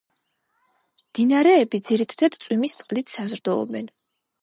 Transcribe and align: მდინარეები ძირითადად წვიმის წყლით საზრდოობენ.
მდინარეები 1.01 1.81
ძირითადად 1.91 2.41
წვიმის 2.47 2.81
წყლით 2.83 3.17
საზრდოობენ. 3.17 3.97